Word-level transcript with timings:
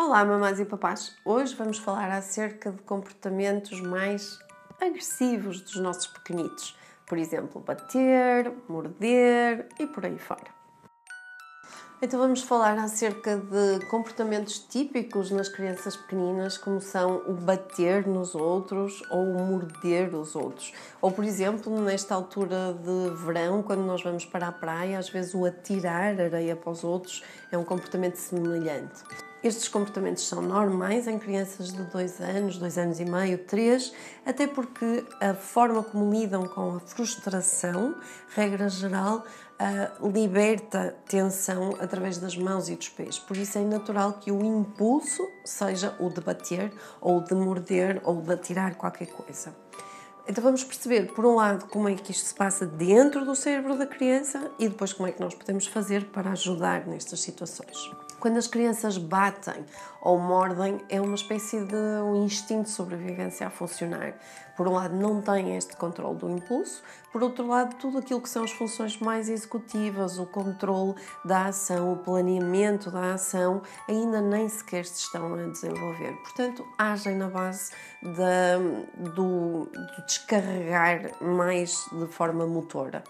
Olá, 0.00 0.24
mamães 0.24 0.60
e 0.60 0.64
papás! 0.64 1.16
Hoje 1.24 1.56
vamos 1.56 1.76
falar 1.76 2.08
acerca 2.12 2.70
de 2.70 2.80
comportamentos 2.82 3.80
mais 3.80 4.38
agressivos 4.80 5.60
dos 5.60 5.74
nossos 5.74 6.06
pequenitos. 6.06 6.78
Por 7.04 7.18
exemplo, 7.18 7.60
bater, 7.60 8.52
morder 8.68 9.68
e 9.76 9.88
por 9.88 10.06
aí 10.06 10.16
fora. 10.16 10.56
Então 12.00 12.20
vamos 12.20 12.42
falar 12.42 12.78
acerca 12.78 13.38
de 13.38 13.84
comportamentos 13.86 14.60
típicos 14.60 15.32
nas 15.32 15.48
crianças 15.48 15.96
pequeninas, 15.96 16.56
como 16.56 16.80
são 16.80 17.16
o 17.26 17.32
bater 17.32 18.06
nos 18.06 18.36
outros 18.36 19.02
ou 19.10 19.24
o 19.24 19.44
morder 19.48 20.14
os 20.14 20.36
outros. 20.36 20.72
Ou, 21.02 21.10
por 21.10 21.24
exemplo, 21.24 21.76
nesta 21.80 22.14
altura 22.14 22.72
de 22.72 23.16
verão, 23.16 23.64
quando 23.64 23.82
nós 23.82 24.00
vamos 24.00 24.24
para 24.24 24.46
a 24.46 24.52
praia, 24.52 24.96
às 24.96 25.08
vezes 25.08 25.34
o 25.34 25.44
atirar 25.44 26.20
areia 26.20 26.54
para 26.54 26.70
os 26.70 26.84
outros 26.84 27.24
é 27.50 27.58
um 27.58 27.64
comportamento 27.64 28.14
semelhante. 28.14 29.02
Estes 29.42 29.68
comportamentos 29.68 30.26
são 30.26 30.42
normais 30.42 31.06
em 31.06 31.16
crianças 31.16 31.72
de 31.72 31.84
2 31.84 32.20
anos, 32.20 32.58
2 32.58 32.76
anos 32.76 32.98
e 32.98 33.04
meio, 33.04 33.38
3, 33.38 33.92
até 34.26 34.48
porque 34.48 35.04
a 35.20 35.32
forma 35.32 35.80
como 35.84 36.12
lidam 36.12 36.42
com 36.48 36.74
a 36.74 36.80
frustração, 36.80 37.94
regra 38.34 38.68
geral, 38.68 39.24
uh, 39.60 40.08
liberta 40.08 40.96
tensão 41.06 41.76
através 41.78 42.18
das 42.18 42.36
mãos 42.36 42.68
e 42.68 42.74
dos 42.74 42.88
pés. 42.88 43.20
Por 43.20 43.36
isso 43.36 43.56
é 43.58 43.62
natural 43.62 44.14
que 44.14 44.32
o 44.32 44.44
impulso 44.44 45.22
seja 45.44 45.94
o 46.00 46.10
de 46.10 46.20
bater, 46.20 46.72
ou 47.00 47.20
de 47.20 47.34
morder, 47.36 48.00
ou 48.02 48.20
de 48.20 48.32
atirar 48.32 48.74
qualquer 48.74 49.06
coisa. 49.06 49.54
Então 50.26 50.42
vamos 50.42 50.64
perceber, 50.64 51.12
por 51.12 51.24
um 51.24 51.36
lado, 51.36 51.66
como 51.68 51.88
é 51.88 51.94
que 51.94 52.10
isto 52.10 52.26
se 52.26 52.34
passa 52.34 52.66
dentro 52.66 53.24
do 53.24 53.36
cérebro 53.36 53.78
da 53.78 53.86
criança 53.86 54.50
e 54.58 54.68
depois 54.68 54.92
como 54.92 55.08
é 55.08 55.12
que 55.12 55.20
nós 55.20 55.34
podemos 55.34 55.68
fazer 55.68 56.06
para 56.06 56.32
ajudar 56.32 56.88
nestas 56.88 57.20
situações. 57.20 57.88
Quando 58.20 58.36
as 58.36 58.46
crianças 58.46 58.98
batem 58.98 59.64
ou 60.00 60.18
mordem, 60.18 60.80
é 60.88 61.00
uma 61.00 61.14
espécie 61.14 61.60
de 61.64 61.74
um 61.74 62.24
instinto 62.24 62.64
de 62.64 62.70
sobrevivência 62.70 63.46
a 63.46 63.50
funcionar. 63.50 64.14
Por 64.56 64.66
um 64.66 64.72
lado, 64.72 64.96
não 64.96 65.22
têm 65.22 65.56
este 65.56 65.76
controle 65.76 66.18
do 66.18 66.28
impulso, 66.28 66.82
por 67.12 67.22
outro 67.22 67.46
lado, 67.46 67.76
tudo 67.76 67.98
aquilo 67.98 68.20
que 68.20 68.28
são 68.28 68.44
as 68.44 68.50
funções 68.50 68.98
mais 68.98 69.28
executivas, 69.28 70.18
o 70.18 70.26
controle 70.26 70.94
da 71.24 71.46
ação, 71.46 71.92
o 71.92 71.96
planeamento 71.96 72.90
da 72.90 73.14
ação, 73.14 73.62
ainda 73.88 74.20
nem 74.20 74.48
sequer 74.48 74.84
se 74.84 75.00
estão 75.00 75.34
a 75.34 75.46
desenvolver. 75.46 76.12
Portanto, 76.22 76.66
agem 76.76 77.16
na 77.16 77.28
base 77.28 77.72
do, 78.02 79.12
do 79.14 79.70
descarregar 80.06 81.12
mais 81.22 81.86
de 81.92 82.06
forma 82.08 82.46
motora. 82.46 83.02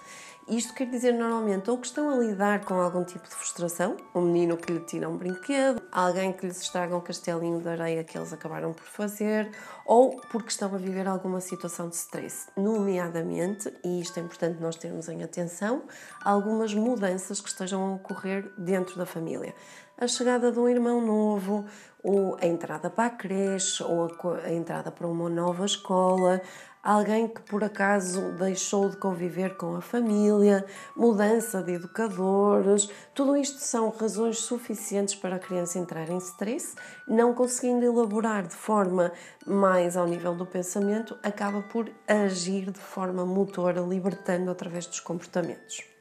Isto 0.49 0.73
quer 0.73 0.87
dizer 0.87 1.13
normalmente 1.13 1.71
ou 1.71 1.77
que 1.77 1.87
estão 1.87 2.09
a 2.09 2.17
lidar 2.17 2.65
com 2.65 2.81
algum 2.81 3.05
tipo 3.05 3.29
de 3.29 3.35
frustração, 3.35 3.99
um 4.15 4.23
menino 4.23 4.57
que 4.57 4.73
lhe 4.73 4.81
tira 4.81 5.07
um 5.07 5.15
brinquedo, 5.15 5.83
alguém 5.93 6.33
que 6.33 6.47
lhes 6.47 6.63
estraga 6.63 6.97
um 6.97 7.03
castelinho 7.03 7.61
de 7.61 7.69
areia 7.69 8.03
que 8.03 8.17
eles 8.17 8.33
acabaram 8.33 8.73
por 8.73 8.87
fazer, 8.87 9.51
ou 9.85 10.19
porque 10.31 10.49
estão 10.49 10.75
a 10.75 10.79
viver 10.79 11.07
alguma 11.07 11.43
situação 11.43 11.91
de 11.91 11.97
stress, 11.97 12.49
nomeadamente, 12.57 13.71
e 13.85 14.01
isto 14.01 14.19
é 14.19 14.23
importante 14.23 14.59
nós 14.59 14.77
termos 14.77 15.11
em 15.11 15.23
atenção, 15.23 15.83
algumas 16.25 16.73
mudanças 16.73 17.43
que 17.43 17.49
estejam 17.51 17.85
a 17.85 17.95
ocorrer 17.97 18.51
dentro 18.57 18.97
da 18.97 19.05
família. 19.05 19.55
A 20.01 20.07
chegada 20.07 20.53
de 20.53 20.61
um 20.61 20.69
irmão 20.69 21.05
novo, 21.05 21.65
ou 22.05 22.37
a 22.41 22.47
entrada 22.47 22.89
para 22.89 23.07
a 23.07 23.11
creche, 23.11 23.83
ou 23.83 24.09
a 24.45 24.53
entrada 24.53 24.93
para 24.93 25.09
uma 25.09 25.29
nova 25.29 25.67
escola, 25.67 26.41
alguém 26.81 27.27
que 27.27 27.43
por 27.43 27.65
acaso 27.65 28.31
deixou 28.39 28.89
de 28.91 28.97
conviver 28.97 29.57
com 29.57 29.75
a 29.75 29.81
família, 29.81 30.65
mudança 30.95 31.65
de 31.65 31.73
educadores, 31.73 32.89
tudo 33.13 33.37
isto 33.37 33.59
são 33.59 33.91
razões 33.91 34.39
suficientes 34.39 35.17
para 35.17 35.35
a 35.35 35.41
criança 35.41 35.81
entrar 35.81 36.09
em 36.09 36.19
stress, 36.19 36.77
não 37.09 37.35
conseguindo 37.35 37.85
elaborar 37.85 38.47
de 38.47 38.55
forma 38.55 39.11
mais 39.45 39.97
ao 39.97 40.07
nível 40.07 40.37
do 40.37 40.47
pensamento, 40.47 41.19
acaba 41.25 41.61
por 41.63 41.91
agir 42.07 42.71
de 42.71 42.79
forma 42.79 43.27
motora, 43.27 43.81
libertando 43.81 44.49
através 44.49 44.87
dos 44.87 45.01
comportamentos. 45.01 45.98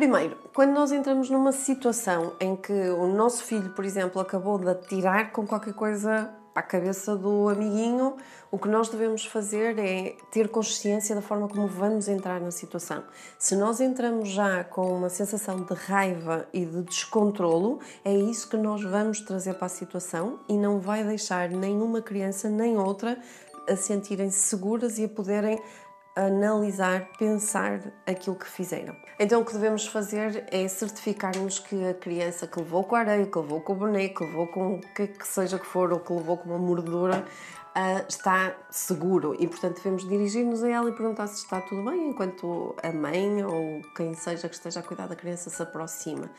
Primeiro, 0.00 0.34
quando 0.54 0.70
nós 0.70 0.92
entramos 0.92 1.28
numa 1.28 1.52
situação 1.52 2.32
em 2.40 2.56
que 2.56 2.72
o 2.72 3.06
nosso 3.06 3.44
filho, 3.44 3.68
por 3.74 3.84
exemplo, 3.84 4.18
acabou 4.18 4.58
de 4.58 4.66
atirar 4.66 5.30
com 5.30 5.46
qualquer 5.46 5.74
coisa 5.74 6.30
a 6.54 6.62
cabeça 6.62 7.14
do 7.14 7.50
amiguinho, 7.50 8.16
o 8.50 8.58
que 8.58 8.66
nós 8.66 8.88
devemos 8.88 9.26
fazer 9.26 9.78
é 9.78 10.16
ter 10.30 10.48
consciência 10.48 11.14
da 11.14 11.20
forma 11.20 11.46
como 11.48 11.68
vamos 11.68 12.08
entrar 12.08 12.40
na 12.40 12.50
situação. 12.50 13.04
Se 13.38 13.54
nós 13.54 13.78
entramos 13.78 14.30
já 14.30 14.64
com 14.64 14.90
uma 14.90 15.10
sensação 15.10 15.60
de 15.62 15.74
raiva 15.74 16.48
e 16.50 16.64
de 16.64 16.80
descontrolo, 16.80 17.78
é 18.02 18.14
isso 18.14 18.48
que 18.48 18.56
nós 18.56 18.82
vamos 18.82 19.20
trazer 19.20 19.52
para 19.52 19.66
a 19.66 19.68
situação 19.68 20.38
e 20.48 20.56
não 20.56 20.80
vai 20.80 21.04
deixar 21.04 21.50
nenhuma 21.50 22.00
criança 22.00 22.48
nem 22.48 22.78
outra 22.78 23.18
a 23.68 23.76
sentirem-se 23.76 24.38
seguras 24.38 24.98
e 24.98 25.04
a 25.04 25.08
poderem 25.10 25.60
analisar, 26.26 27.08
pensar 27.18 27.80
aquilo 28.06 28.36
que 28.36 28.46
fizeram. 28.46 28.94
Então 29.18 29.40
o 29.40 29.44
que 29.44 29.52
devemos 29.52 29.86
fazer 29.86 30.44
é 30.50 30.66
certificarmos 30.68 31.58
que 31.58 31.88
a 31.88 31.94
criança 31.94 32.46
que 32.46 32.58
levou 32.58 32.84
com 32.84 32.96
a 32.96 33.00
areia, 33.00 33.26
que 33.26 33.38
levou 33.38 33.60
com 33.60 33.72
o 33.72 33.76
boneco, 33.76 34.18
que 34.18 34.24
levou 34.24 34.46
com 34.48 34.74
o 34.74 34.80
que, 34.80 35.06
que 35.06 35.26
seja 35.26 35.58
que 35.58 35.66
for, 35.66 35.92
ou 35.92 36.00
que 36.00 36.12
levou 36.12 36.36
com 36.36 36.50
uma 36.50 36.58
mordedura, 36.58 37.24
uh, 37.76 38.04
está 38.08 38.54
seguro 38.70 39.34
e 39.38 39.46
portanto 39.46 39.76
devemos 39.76 40.08
dirigir-nos 40.08 40.62
a 40.62 40.68
ela 40.68 40.88
e 40.88 40.92
perguntar 40.92 41.26
se 41.26 41.36
está 41.36 41.60
tudo 41.60 41.88
bem 41.88 42.10
enquanto 42.10 42.74
a 42.82 42.92
mãe 42.92 43.44
ou 43.44 43.82
quem 43.94 44.14
seja 44.14 44.48
que 44.48 44.54
esteja 44.54 44.80
a 44.80 44.82
cuidar 44.82 45.06
da 45.06 45.16
criança 45.16 45.50
se 45.50 45.62
aproxima. 45.62 46.30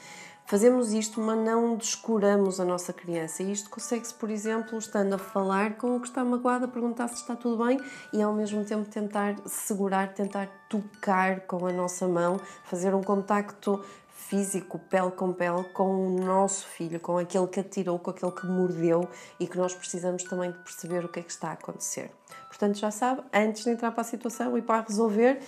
Fazemos 0.51 0.91
isto, 0.91 1.22
mas 1.22 1.38
não 1.38 1.78
descuramos 1.78 2.59
a 2.59 2.66
nossa 2.66 2.91
criança. 2.91 3.41
E 3.41 3.53
isto 3.53 3.69
consegue-se, 3.69 4.13
por 4.13 4.29
exemplo, 4.29 4.78
estando 4.78 5.13
a 5.13 5.17
falar 5.17 5.78
com 5.78 5.95
o 5.95 6.01
que 6.01 6.09
está 6.09 6.25
magoado, 6.25 6.66
a 6.66 6.67
perguntar 6.67 7.07
se 7.07 7.16
está 7.16 7.38
tudo 7.38 7.63
bem 7.63 7.79
e 8.12 8.22
ao 8.22 8.34
mesmo 8.34 8.66
tempo 8.66 8.84
tentar 8.89 9.38
segurar, 9.45 10.13
tentar 10.13 10.50
tocar 10.67 11.39
com 11.47 11.66
a 11.66 11.72
nossa 11.72 12.06
mão, 12.06 12.38
fazer 12.66 12.94
um 12.94 13.01
contacto 13.01 13.81
físico, 14.09 14.78
pele 14.78 15.12
com 15.12 15.31
pele, 15.31 15.63
com 15.73 16.17
o 16.17 16.19
nosso 16.19 16.68
filho, 16.68 17.00
com 17.00 17.18
aquele 17.18 17.47
que 17.47 17.62
atirou, 17.62 17.97
com 17.97 18.12
aquele 18.12 18.33
que 18.33 18.45
mordeu 18.45 19.07
e 19.39 19.47
que 19.47 19.57
nós 19.57 19.73
precisamos 19.73 20.25
também 20.25 20.51
de 20.51 20.57
perceber 20.57 21.06
o 21.06 21.07
que 21.07 21.22
é 21.22 21.23
que 21.23 21.31
está 21.31 21.51
a 21.51 21.53
acontecer. 21.53 22.12
Portanto, 22.50 22.78
já 22.78 22.91
sabe, 22.91 23.22
antes 23.33 23.63
de 23.63 23.69
entrar 23.69 23.91
para 23.91 24.01
a 24.01 24.03
situação 24.03 24.57
e 24.57 24.62
para 24.62 24.85
resolver, 24.85 25.39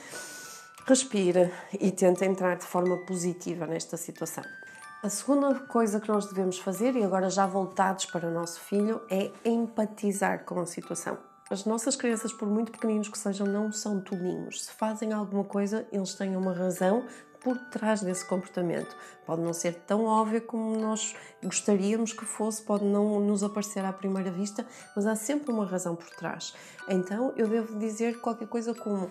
respira 0.88 1.52
e 1.78 1.92
tenta 1.92 2.26
entrar 2.26 2.56
de 2.56 2.64
forma 2.64 2.96
positiva 3.00 3.68
nesta 3.68 3.98
situação. 3.98 4.46
A 5.04 5.10
segunda 5.10 5.54
coisa 5.56 6.00
que 6.00 6.08
nós 6.08 6.28
devemos 6.28 6.58
fazer, 6.60 6.96
e 6.96 7.04
agora 7.04 7.30
já 7.30 7.46
voltados 7.46 8.06
para 8.06 8.26
o 8.26 8.32
nosso 8.32 8.62
filho, 8.62 9.02
é 9.10 9.34
empatizar 9.44 10.46
com 10.46 10.62
a 10.62 10.66
situação. 10.66 11.18
As 11.52 11.66
nossas 11.66 11.98
crianças, 11.98 12.32
por 12.32 12.48
muito 12.48 12.72
pequeninos 12.72 13.10
que 13.10 13.18
sejam, 13.18 13.46
não 13.46 13.70
são 13.70 14.00
tolinhos. 14.00 14.64
Se 14.64 14.72
fazem 14.72 15.12
alguma 15.12 15.44
coisa, 15.44 15.86
eles 15.92 16.14
têm 16.14 16.38
uma 16.38 16.54
razão 16.54 17.06
por 17.42 17.58
trás 17.70 18.00
desse 18.00 18.26
comportamento. 18.26 18.96
Pode 19.26 19.42
não 19.42 19.52
ser 19.52 19.74
tão 19.86 20.06
óbvio 20.06 20.42
como 20.42 20.80
nós 20.80 21.14
gostaríamos 21.44 22.14
que 22.14 22.24
fosse, 22.24 22.62
pode 22.62 22.86
não 22.86 23.20
nos 23.20 23.44
aparecer 23.44 23.84
à 23.84 23.92
primeira 23.92 24.32
vista, 24.32 24.66
mas 24.96 25.06
há 25.06 25.18
sempre 25.18 25.52
uma 25.52 25.66
razão 25.66 25.98
por 25.98 26.10
trás. 26.12 26.54
Então 26.88 27.34
eu 27.36 27.50
devo 27.50 27.78
dizer 27.78 28.22
qualquer 28.22 28.48
coisa 28.48 28.74
como 28.74 29.10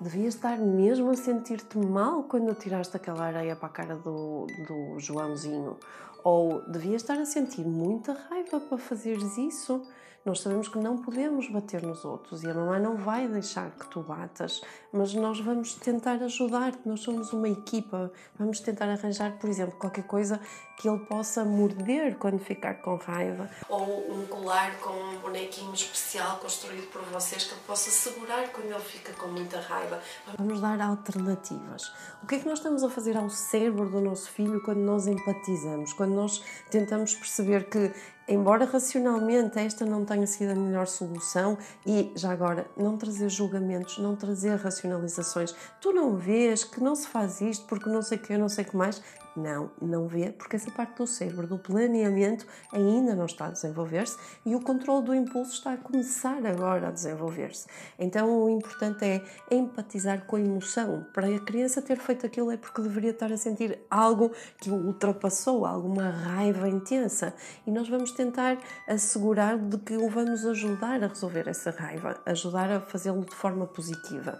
devias 0.00 0.34
estar 0.34 0.58
mesmo 0.58 1.10
a 1.10 1.16
sentir-te 1.16 1.76
mal 1.76 2.22
quando 2.22 2.54
tiraste 2.54 2.96
aquela 2.96 3.24
areia 3.24 3.54
para 3.54 3.66
a 3.66 3.70
cara 3.70 3.96
do, 3.96 4.46
do 4.66 4.98
Joãozinho. 4.98 5.76
Ou 6.22 6.60
devias 6.62 7.02
estar 7.02 7.18
a 7.18 7.24
sentir 7.24 7.64
muita 7.64 8.12
raiva 8.12 8.60
para 8.60 8.78
fazeres 8.78 9.36
isso. 9.38 9.82
Nós 10.22 10.40
sabemos 10.40 10.68
que 10.68 10.78
não 10.78 10.98
podemos 10.98 11.48
bater 11.48 11.82
nos 11.82 12.04
outros 12.04 12.42
e 12.42 12.50
a 12.50 12.52
mamãe 12.52 12.78
não 12.78 12.94
vai 12.98 13.26
deixar 13.26 13.70
que 13.70 13.86
tu 13.88 14.02
batas, 14.02 14.60
mas 14.92 15.14
nós 15.14 15.40
vamos 15.40 15.74
tentar 15.76 16.22
ajudar-te. 16.22 16.86
Nós 16.86 17.00
somos 17.00 17.32
uma 17.32 17.48
equipa. 17.48 18.12
Vamos 18.38 18.60
tentar 18.60 18.86
arranjar, 18.90 19.38
por 19.38 19.48
exemplo, 19.48 19.78
qualquer 19.78 20.04
coisa 20.04 20.38
que 20.76 20.88
ele 20.88 20.98
possa 21.06 21.42
morder 21.42 22.16
quando 22.18 22.38
ficar 22.38 22.74
com 22.82 22.96
raiva. 22.96 23.48
Ou 23.68 24.14
um 24.14 24.26
colar 24.26 24.78
com 24.80 24.90
um 24.92 25.18
bonequinho 25.20 25.72
especial 25.72 26.38
construído 26.38 26.90
por 26.90 27.02
vocês 27.04 27.44
que 27.44 27.54
ele 27.54 27.60
possa 27.66 27.90
segurar 27.90 28.48
quando 28.48 28.70
ele 28.70 28.80
fica 28.80 29.14
com 29.14 29.28
muita 29.28 29.58
raiva. 29.58 30.00
Vamos 30.36 30.60
dar 30.60 30.80
alternativas. 30.82 31.90
O 32.22 32.26
que 32.26 32.34
é 32.34 32.38
que 32.40 32.46
nós 32.46 32.58
estamos 32.58 32.82
a 32.82 32.90
fazer 32.90 33.16
ao 33.16 33.30
cérebro 33.30 33.88
do 33.88 34.00
nosso 34.02 34.30
filho 34.30 34.62
quando 34.62 34.80
nós 34.80 35.06
empatizamos? 35.06 35.94
Quando 35.94 36.09
nós 36.10 36.42
tentamos 36.70 37.14
perceber 37.14 37.64
que 37.64 37.92
embora 38.30 38.64
racionalmente 38.64 39.58
esta 39.58 39.84
não 39.84 40.04
tenha 40.04 40.26
sido 40.26 40.52
a 40.52 40.54
melhor 40.54 40.86
solução, 40.86 41.58
e 41.84 42.12
já 42.14 42.30
agora, 42.30 42.66
não 42.76 42.96
trazer 42.96 43.28
julgamentos, 43.28 43.98
não 43.98 44.16
trazer 44.16 44.54
racionalizações. 44.56 45.54
Tu 45.80 45.92
não 45.92 46.16
vês 46.16 46.64
que 46.64 46.80
não 46.80 46.94
se 46.94 47.08
faz 47.08 47.40
isto 47.40 47.66
porque 47.66 47.90
não 47.90 48.00
sei 48.00 48.18
o 48.18 48.20
que, 48.20 48.38
não 48.38 48.48
sei 48.48 48.64
o 48.64 48.68
que 48.68 48.76
mais. 48.76 49.02
Não, 49.36 49.70
não 49.80 50.08
vê, 50.08 50.32
porque 50.32 50.56
essa 50.56 50.70
parte 50.72 50.96
do 50.96 51.06
cérebro, 51.06 51.46
do 51.46 51.56
planeamento, 51.56 52.44
ainda 52.72 53.14
não 53.14 53.26
está 53.26 53.46
a 53.46 53.50
desenvolver-se 53.50 54.18
e 54.44 54.56
o 54.56 54.60
controle 54.60 55.06
do 55.06 55.14
impulso 55.14 55.52
está 55.52 55.72
a 55.72 55.76
começar 55.76 56.44
agora 56.44 56.88
a 56.88 56.90
desenvolver-se. 56.90 57.66
Então, 57.96 58.42
o 58.42 58.50
importante 58.50 59.04
é 59.04 59.22
empatizar 59.50 60.26
com 60.26 60.34
a 60.34 60.40
emoção. 60.40 61.06
Para 61.14 61.28
a 61.28 61.38
criança 61.38 61.80
ter 61.80 61.96
feito 61.96 62.26
aquilo 62.26 62.50
é 62.50 62.56
porque 62.56 62.82
deveria 62.82 63.10
estar 63.10 63.32
a 63.32 63.36
sentir 63.36 63.78
algo 63.88 64.32
que 64.58 64.68
o 64.68 64.74
ultrapassou, 64.74 65.64
alguma 65.64 66.10
raiva 66.10 66.68
intensa. 66.68 67.32
E 67.64 67.70
nós 67.70 67.88
vamos 67.88 68.10
tentar 68.20 68.58
assegurar 68.86 69.56
de 69.56 69.78
que 69.78 69.96
o 69.96 70.10
vamos 70.10 70.44
ajudar 70.44 71.02
a 71.02 71.06
resolver 71.06 71.48
essa 71.48 71.70
raiva, 71.70 72.20
ajudar 72.26 72.70
a 72.70 72.78
fazê-lo 72.78 73.24
de 73.24 73.34
forma 73.34 73.66
positiva. 73.66 74.38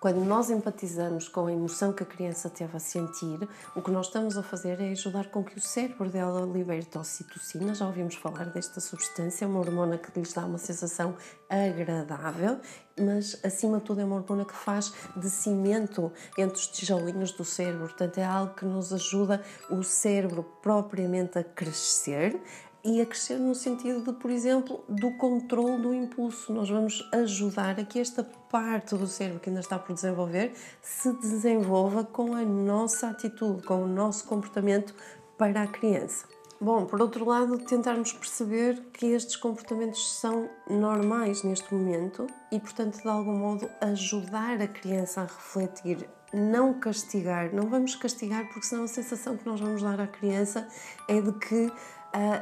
Quando 0.00 0.24
nós 0.24 0.50
empatizamos 0.50 1.28
com 1.28 1.46
a 1.46 1.52
emoção 1.52 1.92
que 1.92 2.02
a 2.02 2.06
criança 2.06 2.50
teve 2.50 2.76
a 2.76 2.80
sentir, 2.80 3.48
o 3.76 3.80
que 3.80 3.92
nós 3.92 4.06
estamos 4.06 4.36
a 4.36 4.42
fazer 4.42 4.80
é 4.80 4.90
ajudar 4.90 5.30
com 5.30 5.44
que 5.44 5.56
o 5.56 5.60
cérebro 5.60 6.10
dela 6.10 6.44
liberte 6.44 6.98
ocitocina. 6.98 7.72
Já 7.72 7.86
ouvimos 7.86 8.16
falar 8.16 8.46
desta 8.46 8.80
substância, 8.80 9.46
uma 9.46 9.60
hormona 9.60 9.96
que 9.96 10.18
lhes 10.18 10.32
dá 10.32 10.44
uma 10.44 10.58
sensação 10.58 11.14
agradável, 11.48 12.58
mas 12.98 13.38
acima 13.44 13.78
de 13.78 13.84
tudo 13.84 14.00
é 14.00 14.04
uma 14.04 14.16
hormona 14.16 14.44
que 14.44 14.56
faz 14.56 14.92
de 15.14 15.30
cimento 15.30 16.10
entre 16.36 16.56
os 16.56 16.66
tijolinhos 16.66 17.30
do 17.30 17.44
cérebro. 17.44 17.86
Portanto, 17.86 18.18
é 18.18 18.24
algo 18.24 18.54
que 18.54 18.64
nos 18.64 18.92
ajuda 18.92 19.40
o 19.70 19.84
cérebro 19.84 20.42
propriamente 20.60 21.38
a 21.38 21.44
crescer, 21.44 22.42
e 22.84 23.00
a 23.00 23.06
crescer 23.06 23.38
no 23.38 23.54
sentido 23.54 24.02
de, 24.02 24.18
por 24.18 24.30
exemplo, 24.30 24.84
do 24.88 25.12
controle 25.12 25.80
do 25.80 25.94
impulso. 25.94 26.52
Nós 26.52 26.68
vamos 26.68 27.08
ajudar 27.12 27.78
a 27.78 27.84
que 27.84 27.98
esta 27.98 28.24
parte 28.24 28.96
do 28.96 29.06
cérebro 29.06 29.40
que 29.40 29.48
ainda 29.48 29.60
está 29.60 29.78
por 29.78 29.94
desenvolver 29.94 30.52
se 30.80 31.12
desenvolva 31.12 32.04
com 32.04 32.34
a 32.34 32.42
nossa 32.42 33.08
atitude, 33.08 33.62
com 33.62 33.84
o 33.84 33.86
nosso 33.86 34.24
comportamento 34.24 34.94
para 35.38 35.62
a 35.62 35.66
criança. 35.66 36.26
Bom, 36.60 36.86
por 36.86 37.00
outro 37.00 37.24
lado, 37.24 37.58
tentarmos 37.58 38.12
perceber 38.12 38.80
que 38.92 39.06
estes 39.06 39.34
comportamentos 39.34 40.12
são 40.14 40.48
normais 40.70 41.42
neste 41.42 41.74
momento 41.74 42.26
e, 42.52 42.60
portanto, 42.60 43.02
de 43.02 43.08
algum 43.08 43.36
modo, 43.36 43.68
ajudar 43.80 44.62
a 44.62 44.68
criança 44.68 45.22
a 45.22 45.24
refletir, 45.24 46.08
não 46.32 46.74
castigar. 46.74 47.52
Não 47.52 47.68
vamos 47.68 47.96
castigar, 47.96 48.46
porque 48.46 48.64
senão 48.64 48.84
a 48.84 48.88
sensação 48.88 49.36
que 49.36 49.44
nós 49.44 49.58
vamos 49.58 49.82
dar 49.82 50.00
à 50.00 50.06
criança 50.06 50.68
é 51.08 51.20
de 51.20 51.32
que 51.32 51.72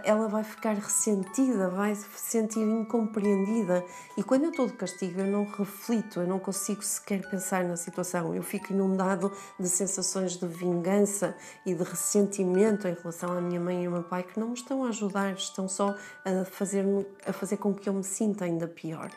ela 0.05 0.29
vai 0.29 0.43
ficar 0.43 0.75
ressentida, 0.75 1.69
vai 1.69 1.95
se 1.95 2.07
sentir 2.17 2.61
incompreendida. 2.61 3.85
E 4.17 4.23
quando 4.23 4.45
eu 4.45 4.51
estou 4.51 4.67
de 4.67 4.73
castigo, 4.73 5.21
eu 5.21 5.27
não 5.27 5.45
reflito, 5.45 6.21
eu 6.21 6.27
não 6.27 6.39
consigo 6.39 6.83
sequer 6.83 7.29
pensar 7.31 7.65
na 7.65 7.77
situação. 7.77 8.35
Eu 8.35 8.43
fico 8.43 8.73
inundado 8.73 9.33
de 9.59 9.69
sensações 9.69 10.37
de 10.37 10.47
vingança 10.47 11.37
e 11.65 11.75
de 11.75 11.85
ressentimento 11.85 12.89
em 12.89 12.95
relação 12.95 13.33
à 13.33 13.41
minha 13.41 13.61
mãe 13.61 13.85
e 13.85 13.87
ao 13.87 13.93
meu 13.93 14.03
pai 14.03 14.25
que 14.25 14.39
não 14.41 14.49
me 14.49 14.55
estão 14.55 14.85
a 14.85 14.89
ajudar, 14.89 15.35
estão 15.35 15.69
só 15.69 15.95
a 16.25 16.45
fazer, 16.45 16.85
a 17.25 17.33
fazer 17.33 17.57
com 17.59 17.73
que 17.73 17.89
eu 17.89 17.95
me 17.95 18.05
sinta 18.05 18.45
ainda 18.45 18.67
pior. 18.67 19.11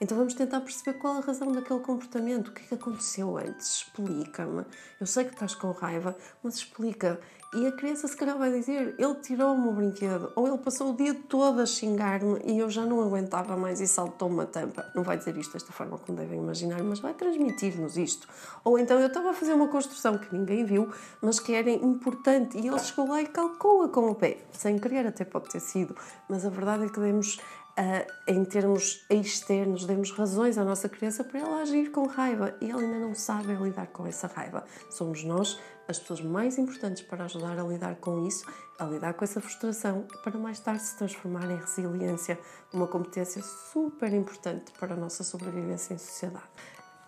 Então 0.00 0.16
vamos 0.16 0.34
tentar 0.34 0.60
perceber 0.60 0.98
qual 0.98 1.16
a 1.16 1.20
razão 1.20 1.50
daquele 1.50 1.80
comportamento, 1.80 2.48
o 2.48 2.52
que 2.52 2.64
é 2.64 2.66
que 2.66 2.74
aconteceu 2.74 3.38
antes, 3.38 3.76
explica-me. 3.76 4.64
Eu 5.00 5.06
sei 5.06 5.24
que 5.24 5.32
estás 5.32 5.54
com 5.54 5.70
raiva, 5.70 6.14
mas 6.42 6.56
explica. 6.56 7.18
E 7.54 7.66
a 7.66 7.72
criança 7.72 8.08
se 8.08 8.16
calhar 8.16 8.36
vai 8.36 8.52
dizer: 8.52 8.94
ele 8.98 9.14
tirou-me 9.16 9.68
o 9.68 9.72
brinquedo, 9.72 10.32
ou 10.34 10.48
ele 10.48 10.58
passou 10.58 10.92
o 10.92 10.96
dia 10.96 11.14
todo 11.14 11.60
a 11.60 11.66
xingar-me 11.66 12.40
e 12.44 12.58
eu 12.58 12.68
já 12.68 12.84
não 12.84 13.00
aguentava 13.00 13.56
mais 13.56 13.80
e 13.80 13.86
saltou-me 13.86 14.42
a 14.42 14.46
tampa. 14.46 14.84
Não 14.94 15.02
vai 15.02 15.16
dizer 15.16 15.36
isto 15.36 15.52
desta 15.52 15.72
forma 15.72 15.96
como 15.98 16.18
devem 16.18 16.38
imaginar, 16.38 16.82
mas 16.82 16.98
vai 16.98 17.14
transmitir-nos 17.14 17.96
isto. 17.96 18.28
Ou 18.64 18.78
então 18.78 18.98
eu 18.98 19.06
estava 19.06 19.30
a 19.30 19.32
fazer 19.32 19.52
uma 19.52 19.68
construção 19.68 20.18
que 20.18 20.34
ninguém 20.34 20.64
viu, 20.64 20.90
mas 21.22 21.38
que 21.38 21.54
era 21.54 21.70
importante 21.70 22.58
e 22.58 22.66
ele 22.66 22.78
chegou 22.78 23.08
lá 23.08 23.22
e 23.22 23.26
calcou-a 23.26 23.88
com 23.88 24.10
o 24.10 24.14
pé. 24.14 24.38
Sem 24.52 24.78
querer, 24.78 25.06
até 25.06 25.24
pode 25.24 25.48
ter 25.48 25.60
sido, 25.60 25.94
mas 26.28 26.44
a 26.44 26.50
verdade 26.50 26.86
é 26.86 26.88
que 26.88 26.98
demos 26.98 27.38
Uh, 27.78 28.10
em 28.26 28.42
termos 28.42 29.04
externos, 29.10 29.84
demos 29.84 30.10
razões 30.10 30.56
à 30.56 30.64
nossa 30.64 30.88
criança 30.88 31.22
para 31.22 31.40
ela 31.40 31.60
agir 31.60 31.90
com 31.90 32.06
raiva 32.06 32.56
e 32.58 32.70
ela 32.70 32.80
ainda 32.80 32.98
não 32.98 33.14
sabe 33.14 33.54
lidar 33.54 33.88
com 33.88 34.06
essa 34.06 34.26
raiva. 34.26 34.64
Somos 34.88 35.22
nós 35.22 35.60
as 35.88 35.98
pessoas 35.98 36.20
mais 36.20 36.58
importantes 36.58 37.02
para 37.02 37.24
ajudar 37.24 37.58
a 37.58 37.62
lidar 37.62 37.96
com 37.96 38.26
isso, 38.26 38.46
a 38.78 38.84
lidar 38.84 39.14
com 39.14 39.24
essa 39.24 39.40
frustração, 39.40 40.06
para 40.22 40.38
mais 40.38 40.58
tarde 40.58 40.82
se 40.82 40.96
transformar 40.96 41.50
em 41.50 41.56
resiliência, 41.56 42.38
uma 42.72 42.86
competência 42.86 43.42
super 43.42 44.12
importante 44.12 44.72
para 44.78 44.94
a 44.94 44.96
nossa 44.96 45.22
sobrevivência 45.22 45.94
em 45.94 45.98
sociedade. 45.98 46.48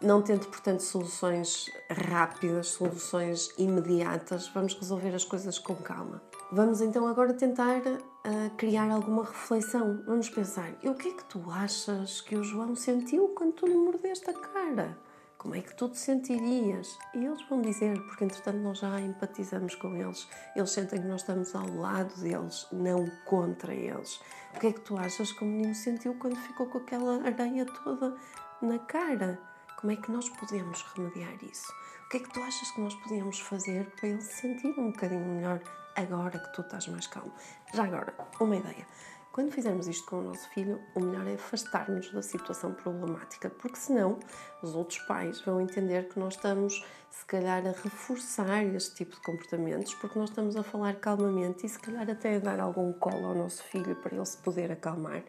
Não 0.01 0.23
tente, 0.23 0.47
portanto, 0.47 0.81
soluções 0.81 1.67
rápidas, 1.91 2.69
soluções 2.69 3.53
imediatas, 3.59 4.49
vamos 4.49 4.75
resolver 4.75 5.13
as 5.13 5.25
coisas 5.25 5.59
com 5.59 5.75
calma. 5.75 6.23
Vamos 6.53 6.81
então 6.81 7.09
agora 7.09 7.35
tentar 7.35 7.83
uh, 8.29 8.51
criar 8.57 8.91
alguma 8.91 9.25
reflexão. 9.25 10.03
Vamos 10.07 10.29
pensar: 10.29 10.71
o 10.85 10.95
que 10.95 11.09
é 11.09 11.13
que 11.13 11.25
tu 11.25 11.51
achas 11.51 12.21
que 12.21 12.37
o 12.37 12.45
João 12.45 12.77
sentiu 12.77 13.29
quando 13.29 13.55
tu 13.55 13.67
lhe 13.67 13.75
mordeste 13.75 14.29
a 14.31 14.35
cara? 14.35 14.99
Como 15.39 15.55
é 15.55 15.61
que 15.61 15.75
tu 15.75 15.89
te 15.89 15.99
sentirias? 15.99 16.99
E 17.15 17.25
eles 17.25 17.41
vão 17.49 17.63
dizer, 17.63 17.97
porque 18.07 18.25
entretanto 18.25 18.59
nós 18.59 18.79
já 18.79 19.01
empatizamos 19.01 19.77
com 19.77 19.95
eles, 19.95 20.29
eles 20.57 20.71
sentem 20.71 21.01
que 21.01 21.07
nós 21.07 21.21
estamos 21.21 21.55
ao 21.55 21.69
lado 21.77 22.13
deles, 22.21 22.67
não 22.73 23.07
contra 23.25 23.73
eles. 23.73 24.21
O 24.57 24.59
que 24.59 24.67
é 24.67 24.73
que 24.73 24.81
tu 24.81 24.99
achas 24.99 25.31
que 25.31 25.45
o 25.45 25.47
menino 25.47 25.77
sentiu 25.77 26.15
quando 26.17 26.35
ficou 26.37 26.67
com 26.67 26.79
aquela 26.79 27.23
areia 27.25 27.65
toda 27.65 28.17
na 28.61 28.81
cara? 28.81 29.39
Como 29.79 29.93
é 29.93 29.97
que 29.97 30.11
nós 30.11 30.29
podemos 30.29 30.83
remediar 30.97 31.39
isso? 31.41 31.73
O 32.05 32.09
que 32.09 32.17
é 32.17 32.21
que 32.21 32.33
tu 32.35 32.43
achas 32.43 32.69
que 32.73 32.81
nós 32.81 32.97
podíamos 32.97 33.39
fazer 33.39 33.87
para 33.91 34.09
ele 34.09 34.21
se 34.21 34.41
sentir 34.41 34.75
um 34.77 34.91
bocadinho 34.91 35.25
melhor 35.25 35.63
agora 35.95 36.37
que 36.37 36.53
tu 36.53 36.63
estás 36.63 36.89
mais 36.89 37.07
calmo? 37.07 37.33
Já 37.73 37.85
agora, 37.85 38.13
uma 38.41 38.57
ideia. 38.57 38.85
Quando 39.31 39.53
fizermos 39.53 39.87
isto 39.87 40.05
com 40.11 40.19
o 40.19 40.23
nosso 40.23 40.49
filho, 40.49 40.81
o 40.97 41.01
melhor 41.01 41.25
é 41.29 41.35
afastar-nos 41.35 42.11
da 42.11 42.23
situação 42.23 42.75
problemática, 42.75 43.51
porque 43.51 43.77
senão 43.77 44.19
os 44.65 44.75
outros 44.75 44.99
pais 45.03 45.41
vão 45.43 45.61
entender 45.61 46.09
que 46.09 46.19
nós 46.19 46.35
estamos, 46.35 46.85
se 47.09 47.25
calhar, 47.25 47.65
a 47.65 47.71
reforçar 47.71 48.65
este 48.75 48.97
tipo 48.97 49.15
de 49.15 49.23
comportamentos, 49.23 49.95
porque 49.95 50.19
nós 50.19 50.31
estamos 50.31 50.57
a 50.57 50.65
falar 50.65 50.97
calmamente 50.97 51.67
e, 51.67 51.69
se 51.69 51.79
calhar, 51.79 52.11
até 52.11 52.35
a 52.35 52.41
dar 52.41 52.59
algum 52.59 52.93
colo 52.95 53.27
ao 53.27 53.35
nosso 53.37 53.63
filho 53.63 53.95
para 53.95 54.17
ele 54.17 54.27
se 54.27 54.39
poder 54.39 54.73
acalmar. 54.73 55.23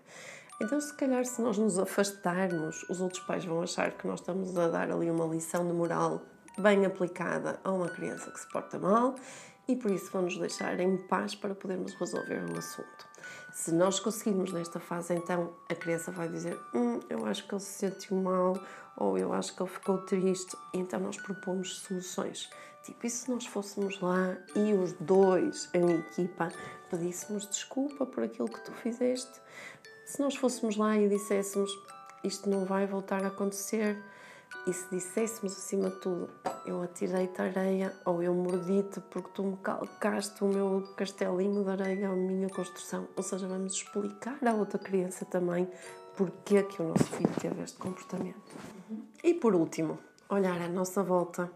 Então, 0.61 0.81
se 0.81 0.93
calhar, 0.93 1.23
se 1.25 1.41
nós 1.41 1.57
nos 1.57 1.79
afastarmos, 1.79 2.83
os 2.89 2.99
outros 2.99 3.23
pais 3.23 3.45
vão 3.45 3.61
achar 3.61 3.91
que 3.91 4.05
nós 4.05 4.19
estamos 4.19 4.57
a 4.57 4.67
dar 4.67 4.91
ali 4.91 5.09
uma 5.09 5.25
lição 5.25 5.65
de 5.65 5.71
moral 5.71 6.21
bem 6.57 6.85
aplicada 6.85 7.59
a 7.63 7.71
uma 7.71 7.87
criança 7.87 8.29
que 8.29 8.39
se 8.39 8.47
porta 8.49 8.77
mal 8.77 9.15
e 9.69 9.75
por 9.75 9.89
isso 9.89 10.11
vão 10.11 10.23
nos 10.23 10.37
deixar 10.37 10.77
em 10.79 10.97
paz 10.97 11.33
para 11.33 11.55
podermos 11.55 11.93
resolver 11.93 12.43
o 12.43 12.57
assunto. 12.57 13.07
Se 13.53 13.71
nós 13.71 13.99
conseguirmos 13.99 14.51
nesta 14.51 14.79
fase, 14.79 15.13
então 15.13 15.53
a 15.69 15.75
criança 15.75 16.11
vai 16.11 16.27
dizer: 16.27 16.59
hum, 16.73 16.99
Eu 17.09 17.25
acho 17.25 17.47
que 17.47 17.53
ele 17.53 17.61
se 17.61 17.73
sentiu 17.73 18.17
mal, 18.17 18.59
ou 18.97 19.17
eu 19.17 19.31
acho 19.31 19.55
que 19.55 19.61
ele 19.61 19.69
ficou 19.69 19.99
triste, 19.99 20.57
então 20.73 20.99
nós 20.99 21.17
propomos 21.17 21.79
soluções. 21.79 22.49
Tipo, 22.83 23.05
e 23.05 23.09
se 23.09 23.29
nós 23.29 23.45
fôssemos 23.45 23.99
lá 23.99 24.37
e 24.55 24.73
os 24.73 24.93
dois, 24.93 25.69
em 25.73 25.99
equipa, 25.99 26.49
pedíssemos 26.89 27.47
desculpa 27.47 28.05
por 28.05 28.23
aquilo 28.23 28.47
que 28.49 28.61
tu 28.61 28.71
fizeste? 28.71 29.39
Se 30.09 30.19
nós 30.19 30.35
fôssemos 30.35 30.75
lá 30.75 30.97
e 30.97 31.07
disséssemos 31.07 31.69
isto 32.23 32.49
não 32.49 32.65
vai 32.65 32.87
voltar 32.87 33.23
a 33.23 33.27
acontecer, 33.27 33.95
e 34.65 34.73
se 34.73 34.89
disséssemos 34.89 35.55
acima 35.55 35.91
de 35.91 35.97
tudo 35.97 36.27
eu 36.65 36.81
atirei-te 36.81 37.39
areia 37.39 37.93
ou 38.03 38.21
eu 38.23 38.33
mordi-te 38.33 38.99
porque 39.01 39.29
tu 39.35 39.43
me 39.43 39.57
calcaste 39.57 40.43
o 40.43 40.47
meu 40.47 40.83
castelinho 40.97 41.63
de 41.63 41.69
areia, 41.69 42.09
a 42.09 42.15
minha 42.15 42.49
construção, 42.49 43.07
ou 43.15 43.21
seja, 43.21 43.47
vamos 43.47 43.73
explicar 43.73 44.39
à 44.43 44.51
outra 44.55 44.79
criança 44.79 45.25
também 45.25 45.69
porque 46.17 46.57
é 46.57 46.63
que 46.63 46.81
o 46.81 46.87
nosso 46.87 47.05
filho 47.05 47.33
teve 47.39 47.61
este 47.61 47.77
comportamento. 47.77 48.41
Uhum. 48.89 49.03
E 49.23 49.35
por 49.35 49.53
último, 49.53 49.99
olhar 50.27 50.59
à 50.59 50.67
nossa 50.67 51.03
volta, 51.03 51.51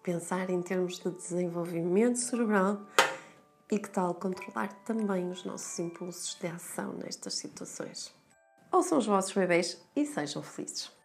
pensar 0.00 0.48
em 0.48 0.62
termos 0.62 1.00
de 1.00 1.10
desenvolvimento 1.10 2.20
cerebral 2.20 2.82
e 3.70 3.78
que 3.78 3.88
tal 3.88 4.14
controlar 4.14 4.72
também 4.84 5.30
os 5.30 5.44
nossos 5.44 5.78
impulsos 5.78 6.34
de 6.34 6.46
ação 6.48 6.92
nestas 6.94 7.34
situações. 7.34 8.12
Ouçam 8.72 8.98
os 8.98 9.06
vossos 9.06 9.32
bebês 9.32 9.80
e 9.94 10.04
sejam 10.04 10.42
felizes. 10.42 10.99